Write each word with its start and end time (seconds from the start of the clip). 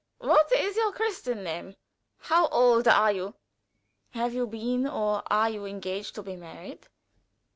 What 0.17 0.51
is 0.51 0.77
your 0.77 0.91
Christian 0.93 1.43
name? 1.43 1.75
How 2.17 2.47
old 2.47 2.87
are 2.87 3.11
you? 3.11 3.35
Have 4.15 4.33
you 4.33 4.47
been 4.47 4.87
or 4.87 5.21
are 5.27 5.47
you 5.51 5.67
engaged 5.67 6.15
to 6.15 6.23
be 6.23 6.35
married? 6.35 6.87